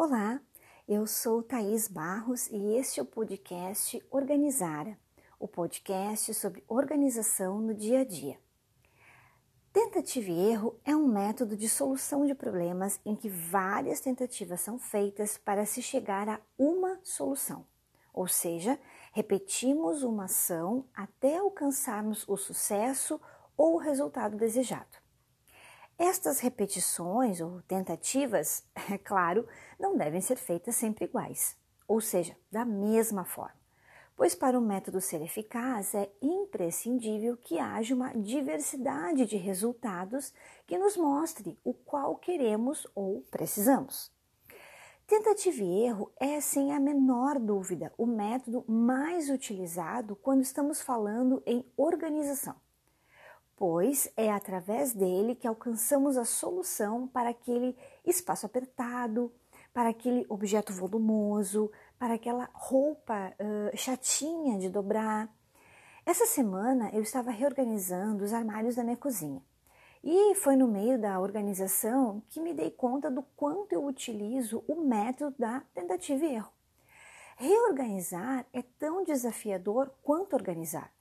[0.00, 0.40] Olá,
[0.86, 4.96] eu sou Thaís Barros e este é o podcast Organizara,
[5.40, 8.38] o podcast sobre organização no dia a dia.
[9.72, 14.78] Tentativa e erro é um método de solução de problemas em que várias tentativas são
[14.78, 17.66] feitas para se chegar a uma solução.
[18.14, 18.78] Ou seja,
[19.12, 23.20] repetimos uma ação até alcançarmos o sucesso
[23.56, 25.07] ou o resultado desejado.
[25.98, 29.48] Estas repetições ou tentativas, é claro,
[29.80, 31.56] não devem ser feitas sempre iguais,
[31.88, 33.58] ou seja, da mesma forma,
[34.16, 40.32] pois para o método ser eficaz é imprescindível que haja uma diversidade de resultados
[40.68, 44.12] que nos mostre o qual queremos ou precisamos.
[45.04, 51.42] Tentativa e erro é, sem a menor dúvida, o método mais utilizado quando estamos falando
[51.44, 52.54] em organização
[53.58, 57.76] pois é através dele que alcançamos a solução para aquele
[58.06, 59.32] espaço apertado,
[59.74, 65.28] para aquele objeto volumoso, para aquela roupa uh, chatinha de dobrar.
[66.06, 69.42] Essa semana eu estava reorganizando os armários da minha cozinha.
[70.04, 74.82] E foi no meio da organização que me dei conta do quanto eu utilizo o
[74.82, 76.52] método da tentativa e erro.
[77.36, 80.92] Reorganizar é tão desafiador quanto organizar.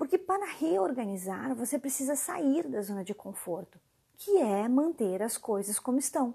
[0.00, 3.78] Porque para reorganizar, você precisa sair da zona de conforto,
[4.16, 6.32] que é manter as coisas como estão,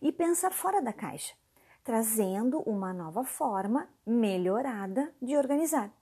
[0.00, 1.34] e pensar fora da caixa,
[1.82, 5.92] trazendo uma nova forma melhorada de organizar.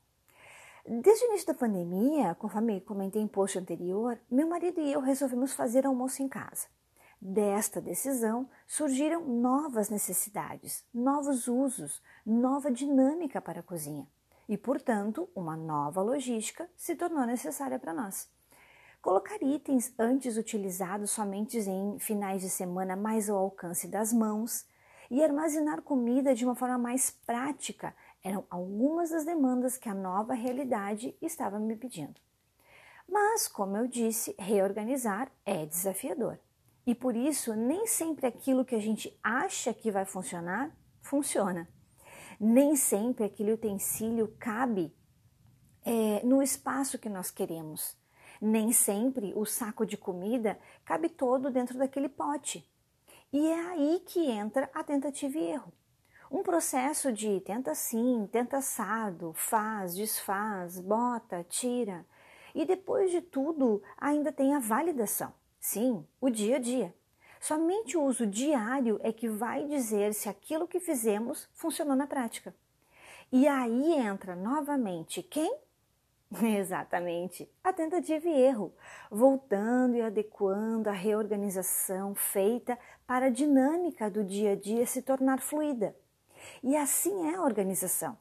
[0.87, 5.55] Desde o início da pandemia, conforme comentei em post anterior, meu marido e eu resolvemos
[5.55, 6.67] fazer almoço em casa.
[7.19, 14.07] Desta decisão surgiram novas necessidades, novos usos, nova dinâmica para a cozinha
[14.49, 18.29] e, portanto, uma nova logística se tornou necessária para nós.
[19.03, 24.67] Colocar itens antes utilizados somente em finais de semana mais ao alcance das mãos
[25.11, 30.35] e armazenar comida de uma forma mais prática eram algumas das demandas que a nova
[30.35, 32.21] realidade estava me pedindo.
[33.09, 36.39] Mas, como eu disse, reorganizar é desafiador.
[36.87, 41.69] E por isso, nem sempre aquilo que a gente acha que vai funcionar, funciona.
[42.41, 44.95] Nem sempre aquele utensílio cabe
[45.85, 47.97] é, no espaço que nós queremos.
[48.41, 52.69] Nem sempre o saco de comida cabe todo dentro daquele pote.
[53.33, 55.73] E é aí que entra a tentativa e erro.
[56.31, 62.07] Um processo de tenta sim, tenta assado, faz, desfaz, bota, tira.
[62.55, 65.33] E depois de tudo, ainda tem a validação.
[65.59, 66.95] Sim, o dia a dia.
[67.41, 72.55] Somente o uso diário é que vai dizer se aquilo que fizemos funcionou na prática.
[73.31, 75.55] E aí entra novamente quem?
[76.43, 78.73] Exatamente, a tentativa e erro,
[79.11, 85.41] voltando e adequando a reorganização feita para a dinâmica do dia a dia se tornar
[85.41, 85.97] fluida.
[86.63, 88.17] E assim é a organização.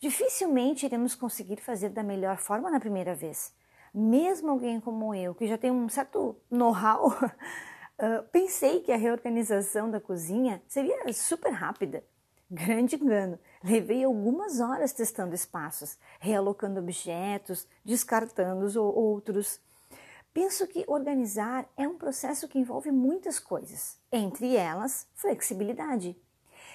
[0.00, 3.52] Dificilmente iremos conseguir fazer da melhor forma na primeira vez.
[3.92, 7.12] Mesmo alguém como eu, que já tem um certo know-how,
[7.98, 12.04] Uh, pensei que a reorganização da cozinha seria super rápida.
[12.48, 13.38] Grande engano.
[13.62, 19.60] Levei algumas horas testando espaços, realocando objetos, descartando os outros.
[20.32, 26.16] Penso que organizar é um processo que envolve muitas coisas, entre elas, flexibilidade.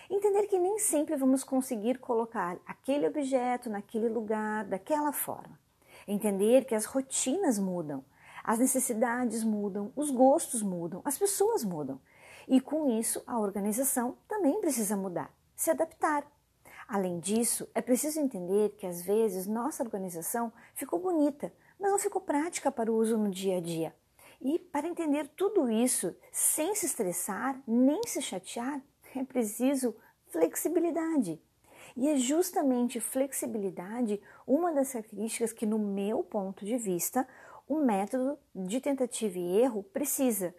[0.10, 5.58] Entender que nem sempre vamos conseguir colocar aquele objeto naquele lugar, daquela forma.
[6.06, 8.04] Entender que as rotinas mudam,
[8.44, 12.00] as necessidades mudam, os gostos mudam, as pessoas mudam.
[12.48, 16.30] E com isso, a organização também precisa mudar, se adaptar.
[16.88, 22.22] Além disso, é preciso entender que às vezes nossa organização ficou bonita, mas não ficou
[22.22, 23.96] prática para o uso no dia a dia.
[24.42, 28.82] E para entender tudo isso sem se estressar nem se chatear,
[29.16, 29.96] é preciso
[30.28, 31.42] flexibilidade.
[31.96, 37.28] E é justamente flexibilidade uma das características que, no meu ponto de vista,
[37.68, 40.54] o método de tentativa e erro precisa,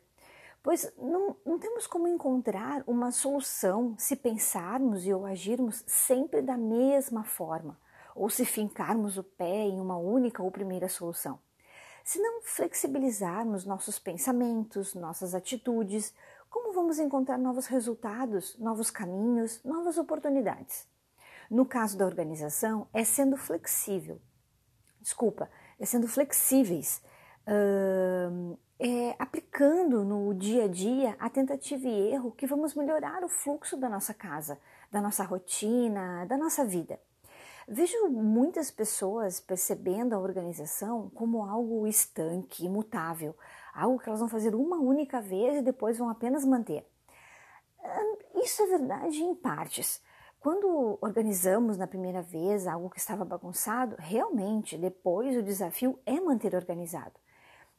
[0.63, 6.57] pois não, não temos como encontrar uma solução se pensarmos e ou agirmos sempre da
[6.57, 7.79] mesma forma,
[8.15, 11.39] ou se fincarmos o pé em uma única ou primeira solução.
[12.03, 16.15] Se não flexibilizarmos nossos pensamentos, nossas atitudes,
[16.51, 20.87] como vamos encontrar novos resultados, novos caminhos, novas oportunidades?
[21.51, 24.21] No caso da organização, é sendo flexível.
[25.01, 27.03] Desculpa, é sendo flexíveis,
[27.47, 33.29] uh, é, aplicando no dia a dia a tentativa e erro que vamos melhorar o
[33.29, 34.59] fluxo da nossa casa,
[34.91, 36.99] da nossa rotina, da nossa vida.
[37.67, 43.35] Vejo muitas pessoas percebendo a organização como algo estanque, imutável,
[43.75, 46.87] algo que elas vão fazer uma única vez e depois vão apenas manter.
[48.35, 50.03] Isso Isso é verdade em partes.
[50.45, 56.55] Quando organizamos na primeira vez algo que estava bagunçado, realmente depois o desafio é manter
[56.55, 57.19] organizado.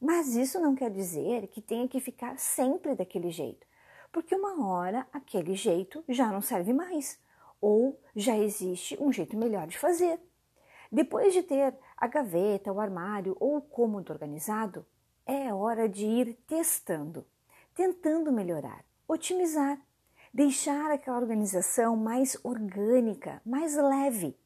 [0.00, 3.64] Mas isso não quer dizer que tenha que ficar sempre daquele jeito,
[4.10, 7.20] porque uma hora aquele jeito já não serve mais,
[7.60, 10.18] ou já existe um jeito melhor de fazer.
[10.90, 14.84] Depois de ter a gaveta, o armário ou o cômodo organizado,
[15.24, 17.24] é hora de ir testando,
[17.72, 19.80] tentando melhorar, otimizar,
[20.36, 24.38] deixar aquela organização mais orgânica, mais leve.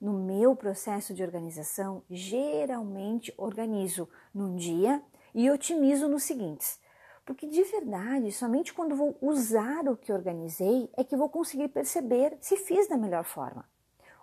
[0.00, 5.02] No meu processo de organização, geralmente organizo num dia
[5.34, 6.80] e otimizo nos seguintes.
[7.26, 12.38] Porque de verdade, somente quando vou usar o que organizei é que vou conseguir perceber
[12.40, 13.68] se fiz da melhor forma.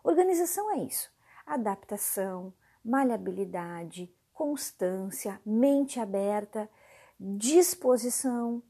[0.03, 1.11] Organização é isso:
[1.45, 2.51] adaptação,
[2.83, 6.67] maleabilidade, constância, mente aberta,
[7.19, 8.63] disposição,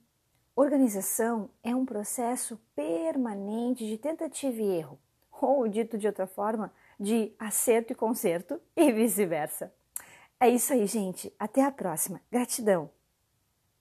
[0.56, 4.98] Organização é um processo permanente de tentativa e erro,
[5.42, 9.74] ou dito de outra forma, de acerto e conserto e vice-versa.
[10.40, 11.34] É isso aí, gente.
[11.38, 12.22] Até a próxima.
[12.32, 12.95] Gratidão.